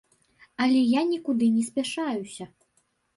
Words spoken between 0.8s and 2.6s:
я нікуды не спяшаюся.